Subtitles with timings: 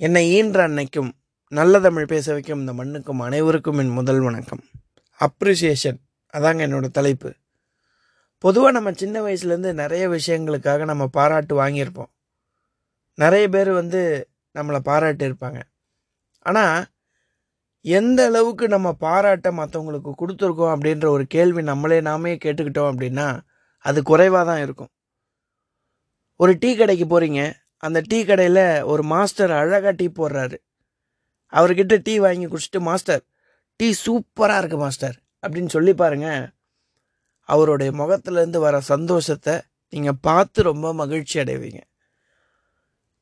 [0.00, 1.08] என்னை ஈன்ற அன்னைக்கும்
[1.52, 4.62] நல்ல தமிழ் பேச வைக்கும் இந்த மண்ணுக்கும் அனைவருக்கும் என் முதல் வணக்கம்.
[5.20, 5.98] அப்ரிசியேஷன்
[6.34, 7.30] அதாங்க என்னோடய தலைப்பு.
[8.44, 12.10] பொதுவாக நம்ம சின்ன வயசுலேருந்து நிறைய விஷயங்களுக்காக நம்ம பாராட்டு வாங்கியிருப்போம்.
[13.18, 14.00] நிறைய பேர் வந்து
[14.54, 15.60] நம்மளை பாராட்டியிருப்பாங்க
[16.46, 16.88] ஆனால்
[17.84, 23.28] எந்த அளவுக்கு நம்ம பாராட்டை மற்றவங்களுக்கு கொடுத்துருக்கோம் அப்படின்ற ஒரு கேள்வி நம்மளே நாமே கேட்டுக்கிட்டோம் அப்படின்னா
[23.84, 24.92] அது குறைவாக தான் இருக்கும்.
[26.36, 27.42] ஒரு டீ கடைக்கு போகிறீங்க
[27.86, 30.56] அந்த டீ கடையில் ஒரு மாஸ்டர் அழகாக டீ போடுறாரு.
[31.52, 33.22] அவர்கிட்ட டீ வாங்கி குடிச்சிட்டு மாஸ்டர்
[33.80, 35.16] டீ சூப்பராக இருக்குது மாஸ்டர்.
[35.44, 36.42] அப்படின்னு சொல்லி பாருங்கள்
[37.48, 39.54] அவருடைய முகத்துலேருந்து வர சந்தோஷத்தை
[39.92, 41.80] நீங்கள் பார்த்து ரொம்ப மகிழ்ச்சி அடைவீங்க.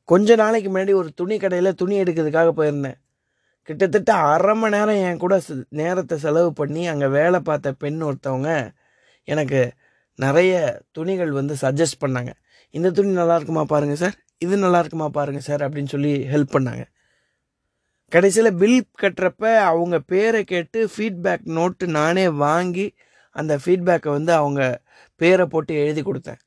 [0.09, 2.97] கொஞ்ச நாளைக்கு முன்னாடி ஒரு துணி கடையில் துணி எடுக்கிறதுக்காக போயிருந்தேன்.
[3.69, 5.35] கிட்டத்தட்ட அரை மணி நேரம் என் கூட
[5.79, 8.51] நேரத்தை செலவு பண்ணி அங்கே வேலை பார்த்த பெண் ஒருத்தவங்க
[9.27, 9.61] எனக்கு
[10.23, 10.53] நிறைய
[10.97, 12.31] துணிகள் வந்து சஜஸ்ட் பண்ணாங்க.
[12.75, 14.17] இந்த துணி நல்லா இருக்குமா பாருங்கள் சார்?
[14.45, 16.83] இது நல்லா இருக்குமா பாருங்கள் சார் அப்படின்னு சொல்லி ஹெல்ப் பண்ணாங்க.
[18.11, 22.85] கடைசியில் பில் கட்டுறப்ப அவங்க பேரை கேட்டு ஃபீட்பேக் நோட்டு நானே வாங்கி
[23.35, 24.61] அந்த ஃபீட்பேக்கை வந்து அவங்க
[25.21, 26.39] பேரை போட்டு எழுதி கொடுத்தேன்.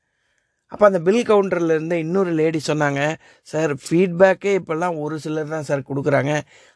[0.72, 3.00] அப்போ அந்த பில் கவுண்டரில் இருந்த இன்னொரு லேடி சொன்னாங்க
[3.48, 6.34] சார் ஃபீட்பேக்கே இப்போல்லாம் ஒரு சிலர் தான் சார் கொடுக்குறாங்க.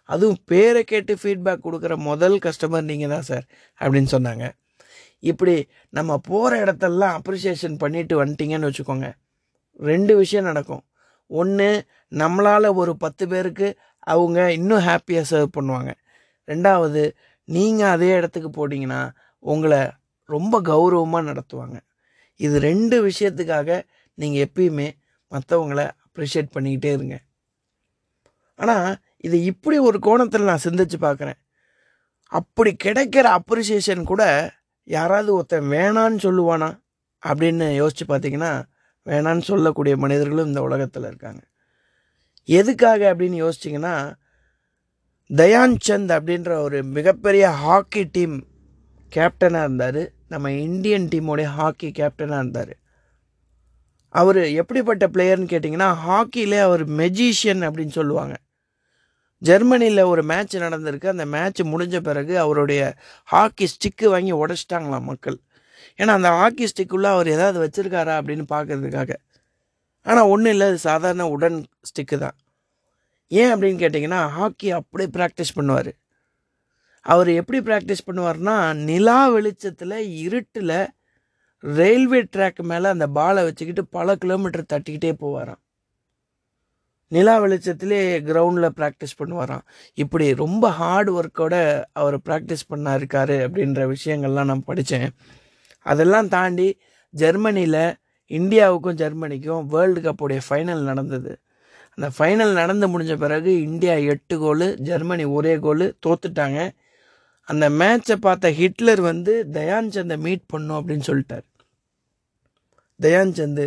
[0.08, 3.46] அதுவும் பேரை கேட்டு ஃபீட்பேக் கொடுக்குற முதல் கஸ்டமர் நீங்கள் தான் சார்
[3.80, 4.46] அப்படின்னு சொன்னாங்க.
[5.32, 5.54] இப்படி
[5.98, 9.08] நம்ம போகிற இடத்தெல்லாம் அப்ரிசியேஷன் பண்ணிட்டு வந்துட்டீங்கன்னு வச்சுக்கோங்க.
[9.80, 10.84] ரெண்டு விஷயம் நடக்கும்.
[11.30, 11.68] ஒன்று
[12.12, 13.68] நம்மளால் ஒரு பத்து பேருக்கு
[14.00, 15.92] அவங்க இன்னும் ஹாப்பியாக சர்வ் பண்ணுவாங்க.
[16.48, 17.02] ரெண்டாவது
[17.48, 19.00] நீங்கள் அதே இடத்துக்கு போட்டிங்கன்னா
[19.44, 19.80] உங்களை
[20.28, 21.76] ரொம்ப கௌரவமாக நடத்துவாங்க.
[22.40, 23.70] இது ரெண்டு விஷயத்துக்காக
[24.18, 24.88] நீங்கள் எப்பயுமே
[25.32, 27.16] மற்றவங்கள அப்ரிஷியேட் பண்ணிக்கிட்டே இருங்க.
[28.58, 28.88] ஆனால்
[29.26, 31.38] இது இப்படி ஒரு கோணத்தில் நான் சிந்திச்சு பார்க்குறேன்
[32.32, 34.22] அப்படி கிடைக்கிற அப்ரிசியேஷன் கூட
[34.88, 36.68] யாராவது ஒருத்தன் வேணான்னு சொல்லுவானா
[37.22, 38.52] அப்படின்னு யோசித்து பார்த்தீங்கன்னா
[39.06, 41.40] வேணான்னு சொல்லக்கூடிய மனிதர்களும் இந்த உலகத்தில் இருக்காங்க.
[42.44, 44.14] எதுக்காக அப்படின்னு யோசிச்சிங்கன்னா
[45.34, 48.46] தயான் சந்த் அப்படின்ற ஒரு மிகப்பெரிய ஹாக்கி டீம்
[49.14, 50.10] கேப்டனாக இருந்தார்.
[50.28, 52.76] நம்ம இந்தியன் டீமோடைய ஹாக்கி கேப்டனாக இருந்தார்.
[54.08, 58.36] அவர் எப்படிப்பட்ட பிளேயர்னு கேட்டிங்கன்னா ஹாக்கியிலே அவர் மெஜிஷியன் அப்படின்னு சொல்லுவாங்க.
[59.38, 61.06] ஜெர்மனியில் ஒரு மேட்ச் நடந்திருக்கு.
[61.06, 62.94] அந்த மேட்ச் முடிஞ்ச பிறகு அவருடைய
[63.24, 65.38] ஹாக்கி ஸ்டிக்கு வாங்கி உடச்சிட்டாங்களாம் மக்கள்.
[66.00, 69.12] ஏன்னா அந்த ஹாக்கி ஸ்டிக்குள்ளே அவர் ஏதாவது வச்சுருக்காரா அப்படின்னு பார்க்குறதுக்காக
[70.06, 70.66] ஆனால் ஒன்றும் இல்லை.
[70.70, 71.58] அது சாதாரண உடன்
[71.90, 72.36] ஸ்டிக்கு தான்.
[73.40, 75.92] ஏன் அப்படின்னு கேட்டிங்கன்னா ஹாக்கி அப்படியே ப்ராக்டிஸ் பண்ணுவார்.
[77.06, 78.54] அவர் எப்படி ப்ராக்டிஸ் பண்ணுவார்னா
[78.88, 80.78] நிலா வெளிச்சத்தில் இருட்டில்
[81.60, 85.60] ரயில்வே ட்ராக் மேலே அந்த பாலை வச்சுக்கிட்டு பல கிலோமீட்டர் தட்டிக்கிட்டே போவாராம்.
[87.12, 87.98] நிலா வெளிச்சத்திலே
[88.28, 89.64] கிரவுண்டில் ப்ராக்டிஸ் பண்ணுவாராம்.
[90.02, 91.54] இப்படி ரொம்ப ஹார்ட் ஒர்க்கோட
[92.00, 95.08] அவர் ப்ராக்டிஸ் பண்ணா இருக்காரு அப்படின்ற விஷயங்கள்லாம் நான் படித்தேன்
[95.92, 96.68] அதெல்லாம் தாண்டி
[97.14, 97.82] ஜெர்மனியில்
[98.30, 101.32] இந்தியாவுக்கும் ஜெர்மனிக்கும் வேர்ல்டு கப்புடைய ஃபைனல் நடந்தது.
[101.94, 106.60] அந்த ஃபைனல் நடந்து முடிஞ்ச பிறகு இந்தியா எட்டு கோலு ஜெர்மனி ஒரே கோலு தோத்துட்டாங்க.
[107.48, 111.46] அந்த மேட்சை பார்த்த ஹிட்லர் வந்து தயான் சந்தை மீட் பண்ணும் அப்படின்னு சொல்லிட்டார்.
[113.00, 113.66] தயான் சந்து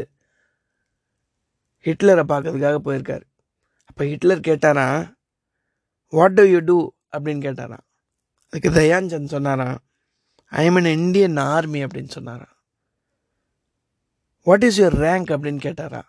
[1.86, 3.26] ஹிட்லரை பார்க்கறதுக்காக போயிருக்கார்.
[3.90, 4.88] அப்போ ஹிட்லர் கேட்டாரா
[6.14, 6.78] வாட் டு யூ டூ
[7.14, 7.86] அப்படின்னு கேட்டாராம்.
[8.50, 9.80] அதுக்கு தயான் சந்த் சொன்னாராம்
[10.52, 12.56] I am an Indian army அப்படின்னு சொன்னாராம்
[14.44, 16.02] வாட் இஸ் யுவர் ரேங்க் அப்படின்னு கேட்டாரா?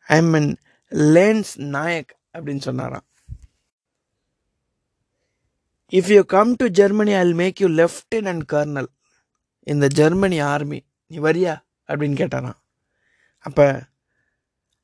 [0.00, 0.58] I am an
[0.92, 3.06] lance Naik அப்படின்னு சொன்னாராம்
[5.92, 8.90] if you come to Germany I make you lieutenant colonel
[9.66, 11.54] இந்த ஜெர்மனி ஆர்மி நீ வரியா?
[11.88, 12.58] அப்படின்னு கேட்டாராம்
[13.38, 13.82] அப்போ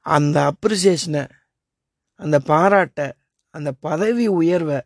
[0.00, 1.28] அந்த அப்ரிசியேஷனை
[2.20, 3.12] அந்த பாராட்டை
[3.50, 4.80] அந்த பதவி உயர்வை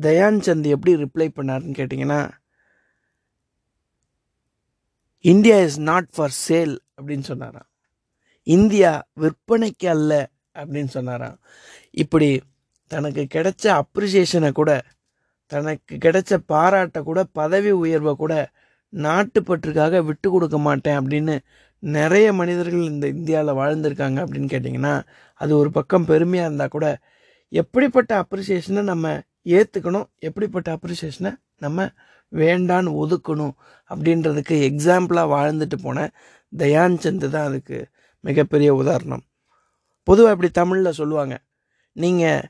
[0.00, 2.30] தயான் சந்த் எப்படி ரிப்ளை பண்ணாருன்னு கேட்டிங்கன்னா
[5.30, 7.68] India is not for sale அப்படின்னு சொன்னாராம்.
[8.46, 8.90] இந்தியா
[9.22, 10.12] விற்பனைக்கு அல்ல
[10.58, 11.36] அப்படின்னு சொன்னாராம்.
[12.02, 12.28] இப்படி
[12.90, 14.70] தனக்கு கிடைச்ச அப்ரிசியேஷனை கூட
[15.52, 18.34] தனக்கு கிடைச்ச பாராட்டை கூட பதவி உயர்வை கூட
[18.92, 21.34] நாட்டுப்பற்றுக்காக விட்டு கொடுக்க மாட்டேன் அப்படின்னு
[21.82, 24.94] நிறைய மனிதர்கள் இந்த இந்தியாவில் வாழ்ந்திருக்காங்க அப்படின்னு கேட்டிங்கன்னா
[25.40, 26.86] அது ஒரு பக்கம் பெருமையாக இருந்தால் கூட
[27.52, 29.06] எப்படிப்பட்ட அப்ரிசியேஷனை நம்ம
[29.46, 31.88] ஏற்றுக்கணும் எப்படிப்பட்ட அப்ரிசியேஷனை நம்ம
[32.32, 33.54] வேண்டான்னு ஒதுக்கணும்
[33.90, 36.08] அப்படின்றதுக்கு எக்ஸாம்பிளாக வாழ்ந்துட்டு போன
[36.58, 37.78] தயான் சந்த் தான் அதுக்கு
[38.20, 39.22] மிகப்பெரிய உதாரணம்.
[40.04, 41.34] பொதுவாக இப்படி தமிழில் சொல்லுவாங்க.
[41.92, 42.48] நீங்கள்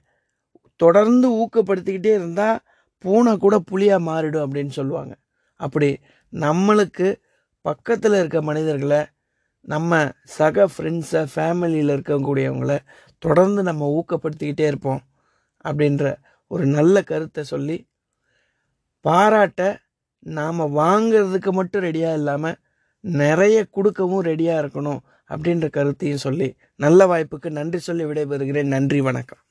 [0.77, 2.59] தொடர்ந்து ஊக்கப்படுத்திக்கிட்டே இருந்தால்
[3.05, 5.15] பூனை கூட புலியாக மாறிடும் அப்படின்னு சொல்லுவாங்க.
[5.61, 6.01] அப்படி
[6.33, 7.09] நம்மளுக்கு
[7.61, 9.01] பக்கத்தில் இருக்க மனிதர்களை
[9.61, 12.79] நம்ம சக ஃப்ரெண்ட்ஸை ஃபேமிலியில் இருக்கக்கூடியவங்கள
[13.19, 15.03] தொடர்ந்து நம்ம ஊக்கப்படுத்திக்கிட்டே இருப்போம்
[15.65, 16.15] அப்படின்ற
[16.51, 17.77] ஒரு நல்ல கருத்தை சொல்லி
[19.05, 19.63] பாராட்ட
[20.37, 22.59] நாம் வாங்கிறதுக்கு மட்டும் ரெடியாக இல்லாமல்
[23.01, 25.01] நிறைய கொடுக்கவும் ரெடியாக இருக்கணும்
[25.31, 26.49] அப்படின்ற கருத்தையும் சொல்லி
[26.85, 28.73] நல்ல வாய்ப்புக்கு நன்றி சொல்லி விடைபெறுகிறேன்.
[28.77, 29.43] நன்றி வணக்கம்.